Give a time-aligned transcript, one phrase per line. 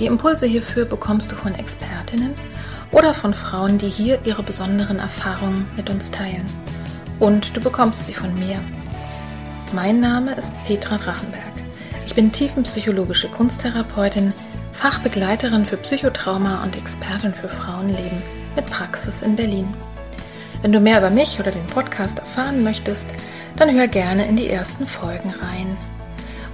[0.00, 2.32] Die Impulse hierfür bekommst du von Expertinnen
[2.90, 6.46] oder von Frauen, die hier ihre besonderen Erfahrungen mit uns teilen.
[7.18, 8.58] Und du bekommst sie von mir.
[9.74, 11.52] Mein Name ist Petra Drachenberg.
[12.06, 14.32] Ich bin tiefenpsychologische Kunsttherapeutin,
[14.72, 18.22] Fachbegleiterin für Psychotrauma und Expertin für Frauenleben
[18.56, 19.68] mit Praxis in Berlin.
[20.62, 23.06] Wenn du mehr über mich oder den Podcast erfahren möchtest,
[23.56, 25.76] dann hör gerne in die ersten Folgen rein.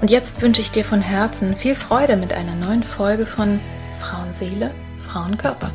[0.01, 3.59] Und jetzt wünsche ich dir von Herzen viel Freude mit einer neuen Folge von
[3.99, 4.71] Frauenseele,
[5.09, 5.71] Frauenkörper.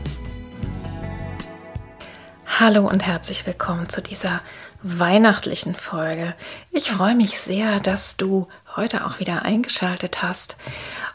[2.59, 4.42] Hallo und herzlich willkommen zu dieser
[4.84, 6.36] weihnachtlichen Folge.
[6.72, 10.56] Ich freue mich sehr, dass du heute auch wieder eingeschaltet hast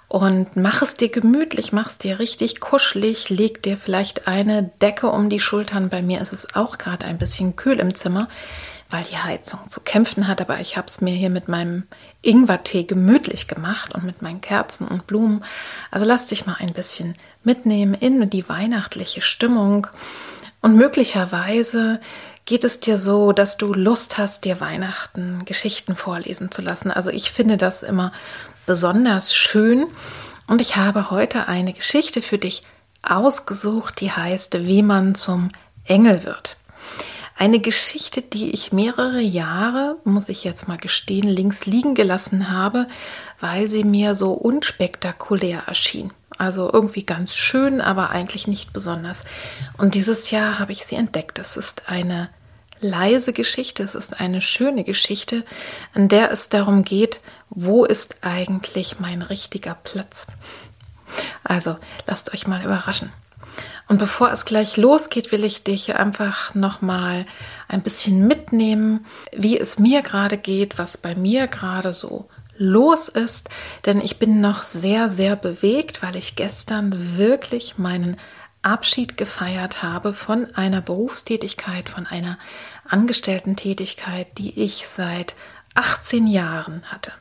[0.09, 5.09] und mach es dir gemütlich, mach es dir richtig kuschelig, leg dir vielleicht eine Decke
[5.09, 5.91] um die Schultern.
[5.91, 8.29] Bei mir ist es auch gerade ein bisschen kühl im Zimmer
[8.91, 10.41] weil die Heizung zu kämpfen hat.
[10.41, 11.85] Aber ich habe es mir hier mit meinem
[12.23, 15.45] Ingwertee gemütlich gemacht und mit meinen Kerzen und Blumen.
[15.91, 19.87] Also lass dich mal ein bisschen mitnehmen in die weihnachtliche Stimmung.
[20.61, 22.01] Und möglicherweise
[22.45, 26.91] geht es dir so, dass du Lust hast, dir Weihnachten Geschichten vorlesen zu lassen.
[26.91, 28.13] Also ich finde das immer
[28.67, 29.87] besonders schön.
[30.47, 32.63] Und ich habe heute eine Geschichte für dich
[33.03, 35.51] ausgesucht, die heißt, wie man zum
[35.85, 36.57] Engel wird.
[37.39, 42.89] Eine Geschichte, die ich mehrere Jahre, muss ich jetzt mal gestehen, links liegen gelassen habe,
[43.41, 46.15] weil sie mir so unspektakulär erschien.
[46.39, 49.25] Also irgendwie ganz schön, aber eigentlich nicht besonders.
[49.77, 51.39] Und dieses Jahr habe ich sie entdeckt.
[51.39, 52.31] Es ist eine
[52.81, 55.45] leise Geschichte, es ist eine schöne Geschichte,
[55.95, 60.27] in der es darum geht, wo ist eigentlich mein richtiger Platz.
[61.45, 63.13] Also lasst euch mal überraschen.
[63.89, 67.27] Und bevor es gleich losgeht, will ich dich einfach nochmal
[67.69, 72.29] ein bisschen mitnehmen, wie es mir gerade geht, was bei mir gerade so
[72.59, 73.49] los ist.
[73.85, 78.17] Denn ich bin noch sehr, sehr bewegt, weil ich gestern wirklich meinen
[78.63, 82.39] Abschied gefeiert habe von einer Berufstätigkeit, von einer
[82.89, 85.37] Angestellten-Tätigkeit, die ich seit
[85.75, 87.13] 18 Jahren hatte.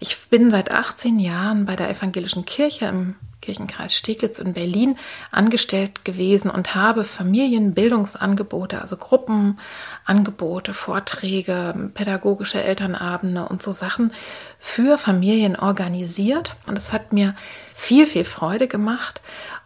[0.00, 4.96] Ich bin seit 18 Jahren bei der Evangelischen Kirche im Kirchenkreis Steglitz in Berlin
[5.30, 14.12] angestellt gewesen und habe Familienbildungsangebote, also Gruppenangebote, Vorträge, pädagogische Elternabende und so Sachen
[14.58, 16.56] für Familien organisiert.
[16.66, 17.34] Und es hat mir
[17.74, 19.20] viel, viel Freude gemacht.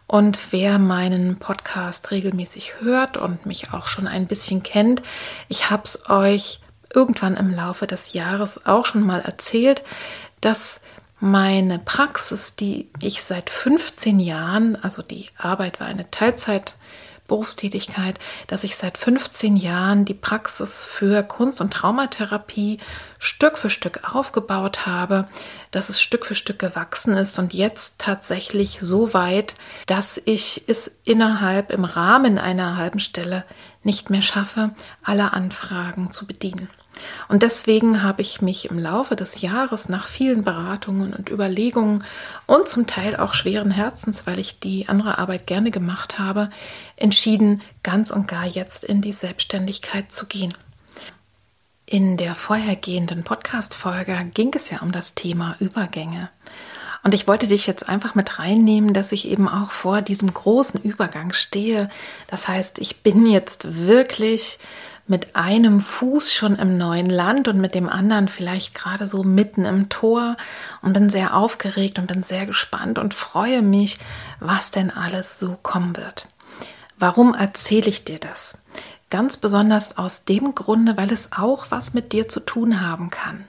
[0.07, 5.03] Und wer meinen Podcast regelmäßig hört und mich auch schon ein bisschen kennt,
[5.47, 6.59] ich habe es euch
[6.93, 9.83] irgendwann im Laufe des Jahres auch schon mal erzählt,
[10.41, 10.81] dass
[11.19, 16.75] meine Praxis, die ich seit 15 Jahren, also die Arbeit war eine Teilzeit,
[17.29, 22.79] Berufstätigkeit, dass ich seit 15 Jahren die Praxis für Kunst- und Traumatherapie
[23.19, 25.27] Stück für Stück aufgebaut habe,
[25.71, 29.55] dass es Stück für Stück gewachsen ist und jetzt tatsächlich so weit,
[29.85, 33.45] dass ich es innerhalb im Rahmen einer halben Stelle
[33.83, 34.71] nicht mehr schaffe,
[35.03, 36.69] alle Anfragen zu bedienen.
[37.27, 42.03] Und deswegen habe ich mich im Laufe des Jahres nach vielen Beratungen und Überlegungen
[42.45, 46.49] und zum Teil auch schweren Herzens, weil ich die andere Arbeit gerne gemacht habe,
[46.97, 50.53] entschieden, ganz und gar jetzt in die Selbstständigkeit zu gehen.
[51.85, 56.29] In der vorhergehenden Podcast-Folge ging es ja um das Thema Übergänge.
[57.03, 60.81] Und ich wollte dich jetzt einfach mit reinnehmen, dass ich eben auch vor diesem großen
[60.81, 61.89] Übergang stehe.
[62.27, 64.59] Das heißt, ich bin jetzt wirklich
[65.07, 69.65] mit einem Fuß schon im neuen Land und mit dem anderen vielleicht gerade so mitten
[69.65, 70.37] im Tor
[70.83, 73.97] und bin sehr aufgeregt und bin sehr gespannt und freue mich,
[74.39, 76.27] was denn alles so kommen wird.
[76.99, 78.57] Warum erzähle ich dir das?
[79.09, 83.47] Ganz besonders aus dem Grunde, weil es auch was mit dir zu tun haben kann.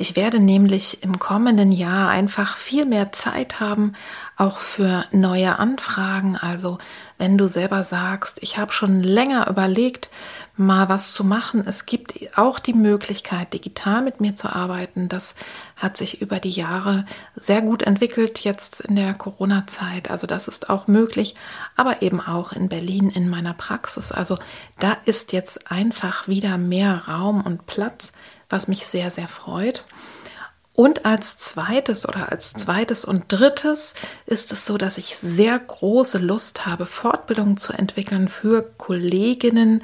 [0.00, 3.94] Ich werde nämlich im kommenden Jahr einfach viel mehr Zeit haben,
[4.36, 6.36] auch für neue Anfragen.
[6.36, 6.78] Also
[7.18, 10.08] wenn du selber sagst, ich habe schon länger überlegt,
[10.56, 11.64] mal was zu machen.
[11.66, 15.08] Es gibt auch die Möglichkeit, digital mit mir zu arbeiten.
[15.08, 15.34] Das
[15.74, 17.04] hat sich über die Jahre
[17.34, 20.12] sehr gut entwickelt, jetzt in der Corona-Zeit.
[20.12, 21.34] Also das ist auch möglich,
[21.74, 24.12] aber eben auch in Berlin in meiner Praxis.
[24.12, 24.38] Also
[24.78, 28.12] da ist jetzt einfach wieder mehr Raum und Platz
[28.48, 29.84] was mich sehr, sehr freut.
[30.78, 33.94] Und als zweites oder als zweites und drittes
[34.26, 39.82] ist es so, dass ich sehr große Lust habe, Fortbildungen zu entwickeln für Kolleginnen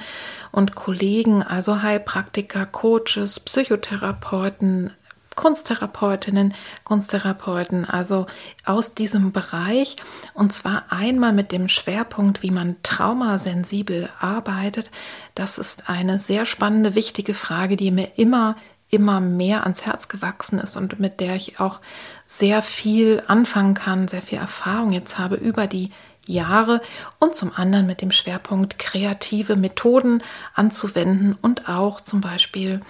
[0.52, 4.92] und Kollegen, also Heilpraktiker, Coaches, Psychotherapeuten,
[5.34, 6.54] Kunsttherapeutinnen,
[6.84, 8.26] Kunsttherapeuten, also
[8.64, 9.96] aus diesem Bereich
[10.34, 14.90] und zwar einmal mit dem Schwerpunkt, wie man traumasensibel arbeitet.
[15.34, 18.56] Das ist eine sehr spannende, wichtige Frage, die mir immer
[18.90, 21.80] immer mehr ans Herz gewachsen ist und mit der ich auch
[22.26, 25.90] sehr viel anfangen kann, sehr viel Erfahrung jetzt habe über die
[26.26, 26.80] Jahre
[27.18, 30.22] und zum anderen mit dem Schwerpunkt kreative Methoden
[30.54, 32.80] anzuwenden und auch zum Beispiel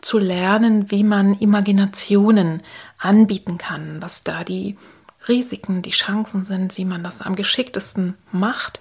[0.00, 2.62] zu lernen, wie man Imaginationen
[2.98, 4.76] anbieten kann, was da die
[5.28, 8.80] Risiken, die Chancen sind, wie man das am geschicktesten macht.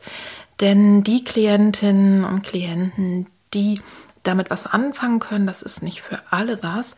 [0.60, 3.82] Denn die Klientinnen und Klienten, die
[4.24, 6.96] damit was anfangen können, das ist nicht für alle was,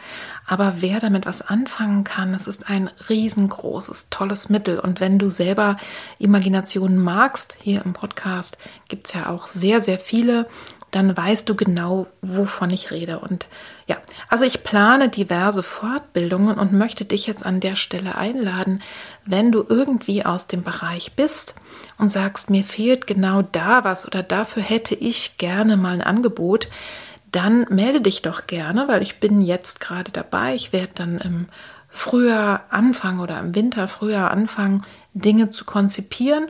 [0.48, 4.80] aber wer damit was anfangen kann, das ist ein riesengroßes, tolles Mittel.
[4.80, 5.78] Und wenn du selber
[6.18, 8.58] Imaginationen magst, hier im Podcast
[8.88, 10.48] gibt es ja auch sehr, sehr viele,
[10.92, 13.20] dann weißt du genau, wovon ich rede.
[13.20, 13.48] Und
[13.88, 13.98] ja,
[14.30, 18.82] also ich plane diverse Fortbildungen und möchte dich jetzt an der Stelle einladen,
[19.26, 21.56] wenn du irgendwie aus dem Bereich bist
[21.98, 26.68] und sagst, mir fehlt genau da was oder dafür hätte ich gerne mal ein Angebot,
[27.32, 30.54] dann melde dich doch gerne, weil ich bin jetzt gerade dabei.
[30.54, 31.48] Ich werde dann im
[31.88, 34.84] Frühjahr anfangen oder im Winter, Frühjahr anfangen,
[35.14, 36.48] Dinge zu konzipieren.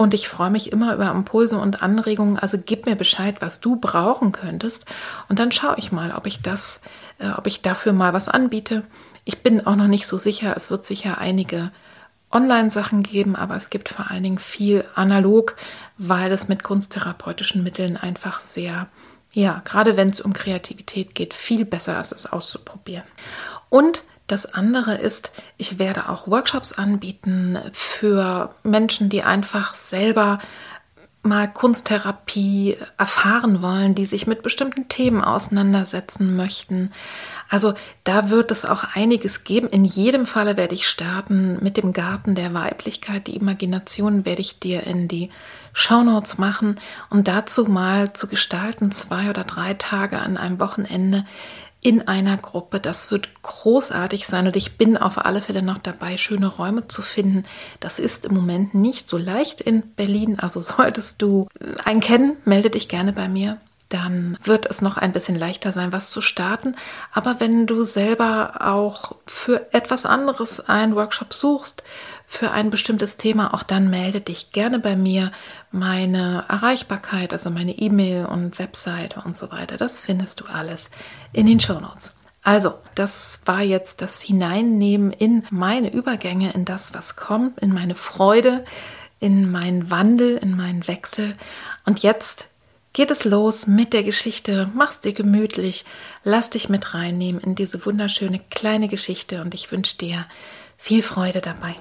[0.00, 2.38] Und ich freue mich immer über Impulse und Anregungen.
[2.38, 4.86] Also gib mir Bescheid, was du brauchen könntest.
[5.28, 6.80] Und dann schaue ich mal, ob ich das,
[7.18, 8.82] äh, ob ich dafür mal was anbiete.
[9.26, 10.54] Ich bin auch noch nicht so sicher.
[10.56, 11.70] Es wird sicher einige
[12.32, 15.54] Online-Sachen geben, aber es gibt vor allen Dingen viel analog,
[15.98, 18.88] weil es mit kunsttherapeutischen Mitteln einfach sehr
[19.32, 23.04] ja, gerade wenn es um Kreativität geht, viel besser ist es auszuprobieren.
[23.68, 30.38] Und das andere ist, ich werde auch Workshops anbieten für Menschen, die einfach selber
[31.22, 36.92] mal Kunsttherapie erfahren wollen, die sich mit bestimmten Themen auseinandersetzen möchten.
[37.50, 37.74] Also
[38.04, 39.68] da wird es auch einiges geben.
[39.68, 43.26] In jedem Falle werde ich starten mit dem Garten der Weiblichkeit.
[43.26, 45.30] Die Imagination werde ich dir in die
[45.74, 46.80] Shownotes machen
[47.10, 51.26] und dazu mal zu gestalten, zwei oder drei Tage an einem Wochenende
[51.82, 52.80] in einer Gruppe.
[52.80, 57.02] Das wird großartig sein und ich bin auf alle Fälle noch dabei, schöne Räume zu
[57.02, 57.44] finden.
[57.80, 60.38] Das ist im Moment nicht so leicht in Berlin.
[60.38, 61.48] Also solltest du
[61.84, 63.58] einen kennen, melde dich gerne bei mir.
[63.88, 66.76] Dann wird es noch ein bisschen leichter sein, was zu starten.
[67.12, 71.82] Aber wenn du selber auch für etwas anderes einen Workshop suchst,
[72.32, 75.32] für ein bestimmtes Thema, auch dann melde dich gerne bei mir.
[75.72, 80.90] Meine Erreichbarkeit, also meine E-Mail und Webseite und so weiter, das findest du alles
[81.32, 82.14] in den Show Notes.
[82.44, 87.96] Also, das war jetzt das Hineinnehmen in meine Übergänge, in das, was kommt, in meine
[87.96, 88.64] Freude,
[89.18, 91.34] in meinen Wandel, in meinen Wechsel.
[91.84, 92.46] Und jetzt
[92.92, 94.70] geht es los mit der Geschichte.
[94.72, 95.84] Mach's dir gemütlich,
[96.22, 100.26] lass dich mit reinnehmen in diese wunderschöne kleine Geschichte und ich wünsche dir
[100.78, 101.74] viel Freude dabei.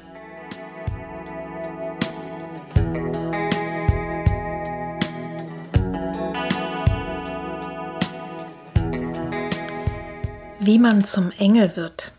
[10.69, 12.11] Wie man zum Engel wird.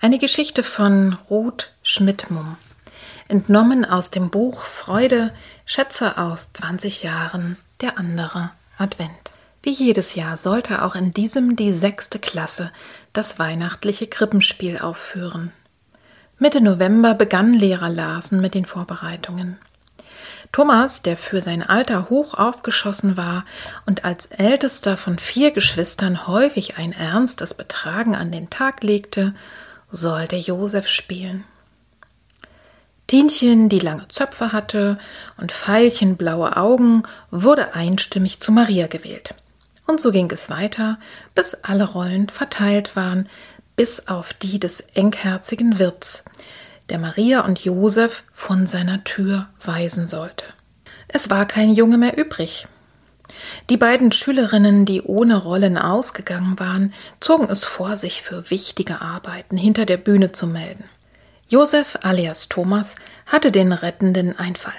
[0.00, 2.56] Eine Geschichte von Ruth Schmidtmumm.
[3.28, 5.32] Entnommen aus dem Buch Freude,
[5.66, 9.30] Schätze aus 20 Jahren, der andere Advent.
[9.62, 12.72] Wie jedes Jahr sollte auch in diesem die sechste Klasse
[13.12, 15.52] das weihnachtliche Krippenspiel aufführen.
[16.40, 19.58] Mitte November begann Lehrer Larsen mit den Vorbereitungen.
[20.52, 23.44] Thomas, der für sein Alter hoch aufgeschossen war
[23.86, 29.34] und als ältester von vier Geschwistern häufig ein ernstes Betragen an den Tag legte,
[29.90, 31.44] sollte Josef spielen.
[33.06, 34.98] Tinchen, die lange Zöpfe hatte
[35.36, 39.34] und Veilchen blaue Augen, wurde einstimmig zu Maria gewählt.
[39.86, 40.98] Und so ging es weiter,
[41.34, 43.28] bis alle Rollen verteilt waren,
[43.74, 46.22] bis auf die des engherzigen Wirts,
[46.90, 50.44] der Maria und Josef von seiner Tür weisen sollte.
[51.08, 52.66] Es war kein Junge mehr übrig.
[53.70, 59.56] Die beiden Schülerinnen, die ohne Rollen ausgegangen waren, zogen es vor, sich für wichtige Arbeiten
[59.56, 60.84] hinter der Bühne zu melden.
[61.48, 64.74] Josef alias Thomas hatte den rettenden Einfall.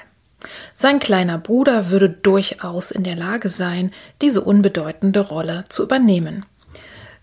[0.74, 3.92] Sein kleiner Bruder würde durchaus in der Lage sein,
[4.22, 6.46] diese unbedeutende Rolle zu übernehmen,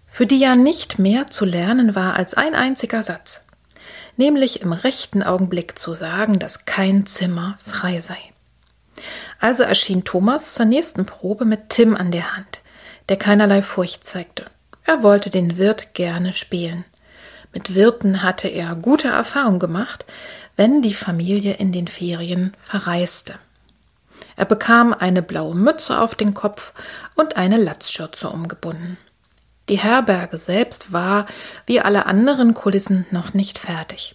[0.06, 3.44] für die ja nicht mehr zu lernen war als ein einziger Satz
[4.18, 8.18] nämlich im rechten Augenblick zu sagen, dass kein Zimmer frei sei.
[9.40, 12.60] Also erschien Thomas zur nächsten Probe mit Tim an der Hand,
[13.08, 14.44] der keinerlei Furcht zeigte.
[14.84, 16.84] Er wollte den Wirt gerne spielen.
[17.52, 20.04] Mit Wirten hatte er gute Erfahrungen gemacht,
[20.56, 23.34] wenn die Familie in den Ferien verreiste.
[24.36, 26.72] Er bekam eine blaue Mütze auf den Kopf
[27.14, 28.98] und eine Latzschürze umgebunden.
[29.68, 31.26] Die Herberge selbst war,
[31.66, 34.14] wie alle anderen Kulissen, noch nicht fertig.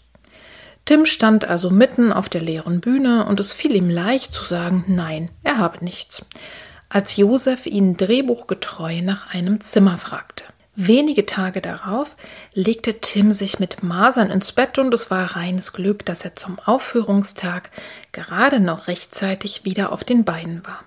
[0.85, 4.83] Tim stand also mitten auf der leeren Bühne und es fiel ihm leicht zu sagen,
[4.87, 6.25] nein, er habe nichts,
[6.89, 10.43] als Josef ihn drehbuchgetreu nach einem Zimmer fragte.
[10.75, 12.17] Wenige Tage darauf
[12.53, 16.57] legte Tim sich mit Masern ins Bett und es war reines Glück, dass er zum
[16.59, 17.69] Aufführungstag
[18.11, 20.83] gerade noch rechtzeitig wieder auf den Beinen war.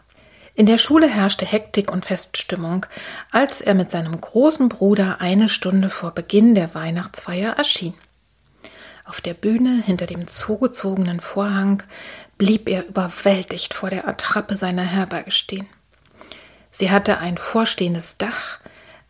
[0.57, 2.87] In der Schule herrschte Hektik und Feststimmung,
[3.31, 7.93] als er mit seinem großen Bruder eine Stunde vor Beginn der Weihnachtsfeier erschien.
[9.05, 11.83] Auf der Bühne hinter dem zugezogenen Vorhang
[12.39, 15.69] blieb er überwältigt vor der Attrappe seiner Herberge stehen.
[16.71, 18.59] Sie hatte ein vorstehendes Dach,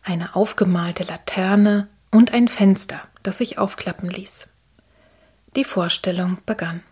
[0.03, 4.49] eine aufgemalte Laterne und ein Fenster, das sich aufklappen ließ.
[5.55, 6.83] Die Vorstellung begann.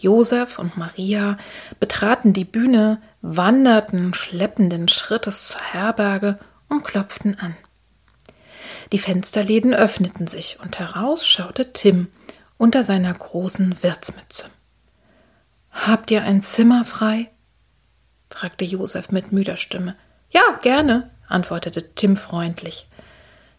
[0.00, 1.36] Josef und Maria
[1.78, 6.38] betraten die Bühne, wanderten schleppenden Schrittes zur Herberge
[6.68, 7.54] und klopften an.
[8.92, 12.08] Die Fensterläden öffneten sich und heraus schaute Tim
[12.56, 14.44] unter seiner großen Wirtsmütze.
[15.70, 17.30] Habt ihr ein Zimmer frei?
[18.30, 19.96] fragte Josef mit müder Stimme.
[20.30, 22.88] Ja, gerne, antwortete Tim freundlich.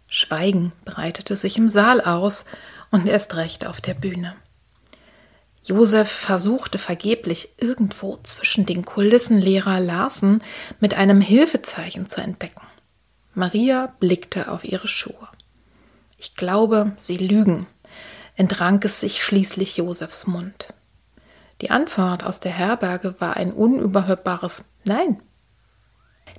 [0.07, 2.45] Schweigen breitete sich im Saal aus
[2.89, 4.35] und erst recht auf der Bühne.
[5.63, 10.43] Josef versuchte vergeblich irgendwo zwischen den Kulissen Lehrer Larsen
[10.79, 12.65] mit einem Hilfezeichen zu entdecken.
[13.33, 15.27] Maria blickte auf ihre Schuhe.
[16.17, 17.67] Ich glaube, sie lügen,
[18.35, 20.73] entrang es sich schließlich Josefs Mund.
[21.61, 25.21] Die Antwort aus der Herberge war ein unüberhörbares Nein.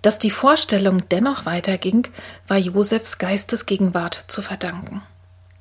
[0.03, 2.09] Dass die Vorstellung dennoch weiterging,
[2.49, 5.03] war Josefs Geistesgegenwart zu verdanken.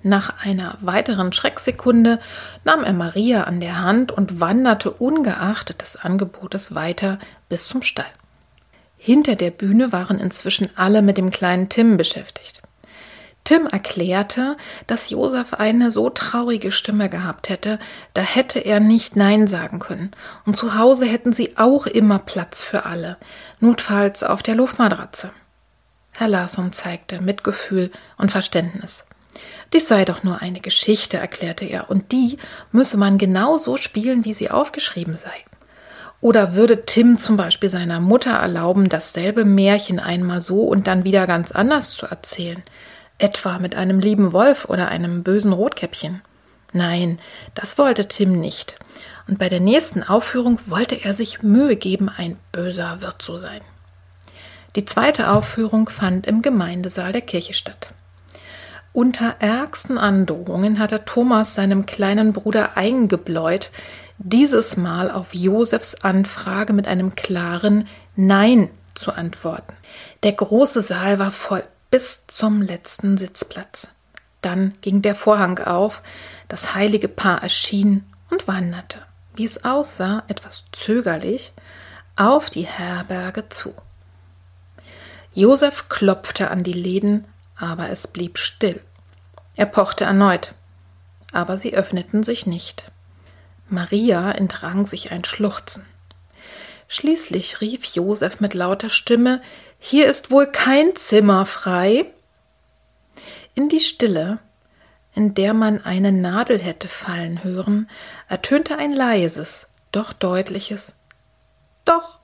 [0.03, 2.19] Nach einer weiteren Schrecksekunde
[2.63, 8.05] nahm er Maria an der Hand und wanderte ungeachtet des Angebotes weiter bis zum Stall.
[8.97, 12.61] Hinter der Bühne waren inzwischen alle mit dem kleinen Tim beschäftigt.
[13.43, 17.79] Tim erklärte, dass Josef eine so traurige Stimme gehabt hätte,
[18.13, 20.11] da hätte er nicht Nein sagen können.
[20.45, 23.17] Und zu Hause hätten sie auch immer Platz für alle,
[23.59, 25.31] notfalls auf der Luftmatratze.
[26.13, 29.05] Herr Larsson zeigte Mitgefühl und Verständnis.
[29.73, 32.37] Dies sei doch nur eine Geschichte, erklärte er, und die
[32.71, 35.31] müsse man genau so spielen, wie sie aufgeschrieben sei.
[36.19, 41.25] Oder würde Tim zum Beispiel seiner Mutter erlauben, dasselbe Märchen einmal so und dann wieder
[41.25, 42.61] ganz anders zu erzählen?
[43.17, 46.21] Etwa mit einem lieben Wolf oder einem bösen Rotkäppchen.
[46.73, 47.19] Nein,
[47.55, 48.75] das wollte Tim nicht.
[49.27, 53.61] Und bei der nächsten Aufführung wollte er sich Mühe geben, ein böser Wirt zu sein.
[54.75, 57.93] Die zweite Aufführung fand im Gemeindesaal der Kirche statt.
[58.93, 63.71] Unter ärgsten Androhungen hatte Thomas seinem kleinen Bruder eingebläut,
[64.17, 69.73] dieses Mal auf Josefs Anfrage mit einem klaren Nein zu antworten.
[70.23, 73.87] Der große Saal war voll bis zum letzten Sitzplatz.
[74.41, 76.01] Dann ging der Vorhang auf,
[76.47, 78.99] das heilige Paar erschien und wanderte,
[79.35, 81.53] wie es aussah, etwas zögerlich,
[82.15, 83.73] auf die Herberge zu.
[85.33, 87.25] Josef klopfte an die Läden,
[87.61, 88.81] aber es blieb still.
[89.55, 90.53] Er pochte erneut,
[91.31, 92.91] aber sie öffneten sich nicht.
[93.69, 95.85] Maria entrang sich ein Schluchzen.
[96.87, 99.41] Schließlich rief Josef mit lauter Stimme
[99.79, 102.05] Hier ist wohl kein Zimmer frei.
[103.53, 104.39] In die Stille,
[105.13, 107.89] in der man eine Nadel hätte fallen hören,
[108.27, 110.95] ertönte ein leises, doch deutliches
[111.85, 112.20] Doch.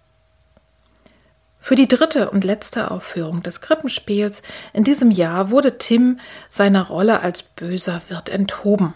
[1.67, 7.19] Für die dritte und letzte Aufführung des Krippenspiels in diesem Jahr wurde Tim seiner Rolle
[7.19, 8.93] als böser Wirt enthoben.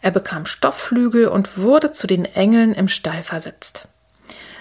[0.00, 3.86] Er bekam Stoffflügel und wurde zu den Engeln im Stall versetzt.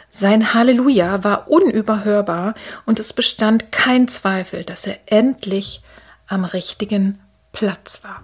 [0.09, 5.81] Sein Halleluja war unüberhörbar und es bestand kein Zweifel, dass er endlich
[6.27, 7.19] am richtigen
[7.53, 8.21] Platz war.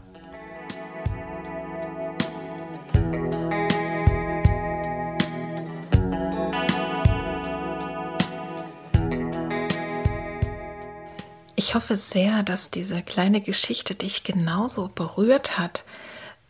[11.64, 15.86] Ich hoffe sehr, dass diese kleine Geschichte dich genauso berührt hat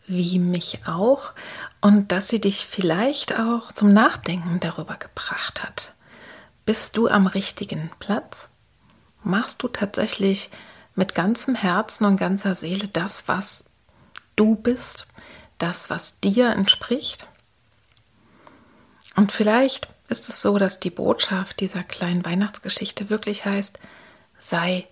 [0.08, 1.34] wie mich auch
[1.80, 5.94] und dass sie dich vielleicht auch zum Nachdenken darüber gebracht hat.
[6.66, 8.48] Bist du am richtigen Platz?
[9.22, 10.50] Machst du tatsächlich
[10.96, 13.62] mit ganzem Herzen und ganzer Seele das, was
[14.34, 15.06] du bist,
[15.58, 17.28] das, was dir entspricht?
[19.14, 23.78] Und vielleicht ist es so, dass die Botschaft dieser kleinen Weihnachtsgeschichte wirklich heißt,
[24.40, 24.88] sei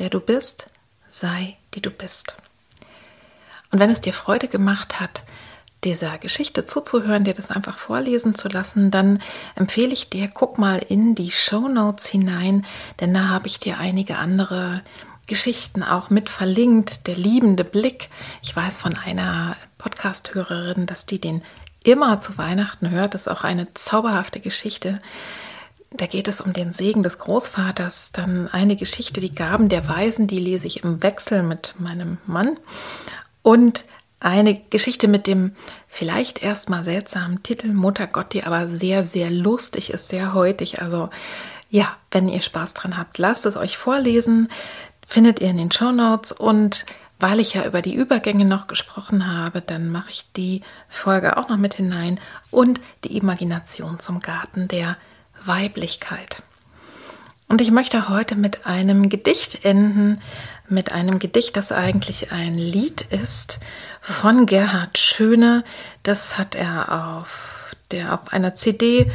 [0.00, 0.70] der du bist,
[1.08, 2.36] sei die du bist.
[3.70, 5.22] Und wenn es dir Freude gemacht hat,
[5.84, 9.22] dieser Geschichte zuzuhören, dir das einfach vorlesen zu lassen, dann
[9.54, 12.66] empfehle ich dir, guck mal in die Show Notes hinein,
[12.98, 14.82] denn da habe ich dir einige andere
[15.26, 17.06] Geschichten auch mit verlinkt.
[17.06, 18.08] Der liebende Blick.
[18.42, 21.42] Ich weiß von einer Podcast-Hörerin, dass die den
[21.84, 23.14] immer zu Weihnachten hört.
[23.14, 25.00] Das ist auch eine zauberhafte Geschichte.
[25.90, 28.12] Da geht es um den Segen des Großvaters.
[28.12, 32.58] Dann eine Geschichte, die Gaben der Weisen, die lese ich im Wechsel mit meinem Mann.
[33.42, 33.84] Und
[34.20, 35.56] eine Geschichte mit dem
[35.88, 40.80] vielleicht erstmal seltsamen Titel Mutter Gott, die aber sehr, sehr lustig ist, sehr heutig.
[40.80, 41.08] Also
[41.70, 44.48] ja, wenn ihr Spaß dran habt, lasst es euch vorlesen.
[45.06, 46.86] Findet ihr in den Show Notes und
[47.18, 51.48] weil ich ja über die Übergänge noch gesprochen habe, dann mache ich die Folge auch
[51.48, 52.20] noch mit hinein
[52.50, 54.96] und die Imagination zum Garten der
[55.44, 56.42] Weiblichkeit.
[57.48, 60.20] Und ich möchte heute mit einem Gedicht enden,
[60.68, 63.58] mit einem Gedicht, das eigentlich ein Lied ist
[64.00, 65.64] von Gerhard Schöne.
[66.04, 69.10] Das hat er auf, der, auf einer CD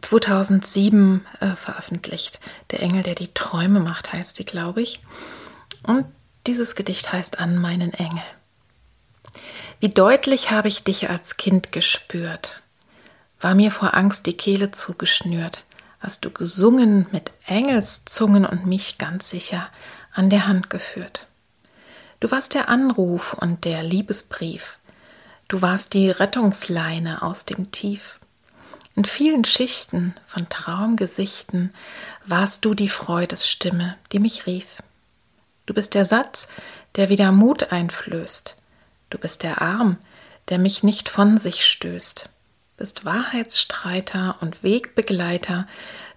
[0.00, 2.40] 2007 äh, veröffentlicht.
[2.70, 5.00] Der Engel, der die Träume macht, heißt die, glaube ich.
[5.82, 6.06] Und
[6.46, 8.22] dieses Gedicht heißt An meinen Engel.
[9.80, 12.61] Wie deutlich habe ich dich als Kind gespürt,
[13.42, 15.62] war mir vor Angst die Kehle zugeschnürt
[16.02, 19.68] hast du gesungen mit Engelszungen und mich ganz sicher
[20.12, 21.28] an der Hand geführt.
[22.18, 24.78] Du warst der Anruf und der Liebesbrief.
[25.46, 28.18] Du warst die Rettungsleine aus dem Tief.
[28.96, 31.72] In vielen Schichten von Traumgesichten
[32.26, 34.82] warst du die Freudesstimme, die mich rief.
[35.66, 36.48] Du bist der Satz,
[36.96, 38.56] der wieder Mut einflößt.
[39.10, 39.98] Du bist der Arm,
[40.48, 42.31] der mich nicht von sich stößt
[42.82, 45.68] bist Wahrheitsstreiter und Wegbegleiter.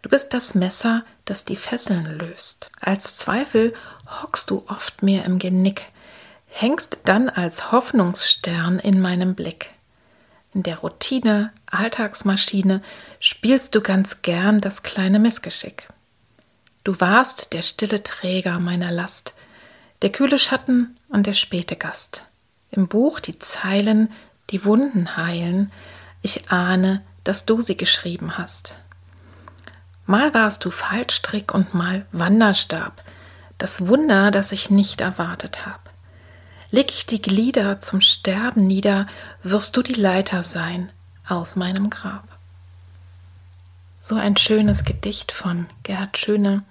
[0.01, 2.71] Du bist das Messer, das die Fesseln löst.
[2.81, 3.75] Als Zweifel
[4.07, 5.83] hockst du oft mir im Genick,
[6.47, 9.75] hängst dann als Hoffnungsstern in meinem Blick.
[10.55, 12.81] In der Routine, Alltagsmaschine
[13.19, 15.87] spielst du ganz gern das kleine Missgeschick.
[16.83, 19.35] Du warst der stille Träger meiner Last,
[20.01, 22.23] der kühle Schatten und der späte Gast.
[22.71, 24.11] Im Buch die Zeilen,
[24.49, 25.71] die Wunden heilen,
[26.25, 28.75] ich ahne, dass du sie geschrieben hast.
[30.05, 33.03] Mal warst du Fallstrick und mal Wanderstab,
[33.57, 35.89] das Wunder, das ich nicht erwartet hab.
[36.71, 39.07] Leg ich die Glieder zum Sterben nieder,
[39.41, 40.91] wirst du die Leiter sein
[41.27, 42.27] aus meinem Grab.
[43.97, 46.63] So ein schönes Gedicht von Gerhard Schöne.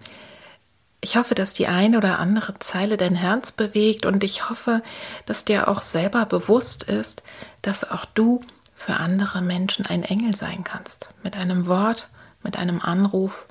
[1.01, 4.83] Ich hoffe, dass die eine oder andere Zeile dein Herz bewegt und ich hoffe,
[5.27, 7.23] dass dir auch selber bewusst ist,
[7.63, 8.45] dass auch du
[8.85, 11.09] für andere Menschen ein Engel sein kannst.
[11.23, 12.11] Mit einem Wort,
[12.43, 13.47] mit einem Anruf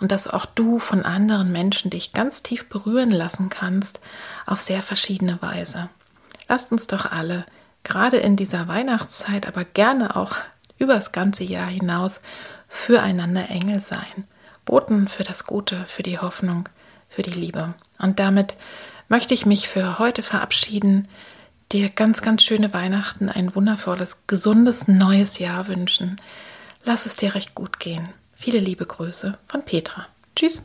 [0.00, 4.00] und dass auch du von anderen Menschen dich ganz tief berühren lassen kannst
[4.46, 5.90] auf sehr verschiedene Weise.
[6.48, 7.44] Lasst uns doch alle,
[7.84, 10.36] gerade in dieser Weihnachtszeit, aber gerne auch
[10.78, 12.22] übers ganze Jahr hinaus,
[12.66, 14.24] füreinander Engel sein.
[14.64, 16.66] Boten für das Gute, für die Hoffnung,
[17.10, 17.74] für die Liebe.
[17.98, 18.54] Und damit
[19.08, 21.08] möchte ich mich für heute verabschieden
[21.72, 26.20] dir ganz, ganz schöne Weihnachten, ein wundervolles, gesundes neues Jahr wünschen.
[26.84, 28.08] Lass es dir recht gut gehen.
[28.34, 30.06] Viele liebe Grüße von Petra.
[30.36, 30.62] Tschüss.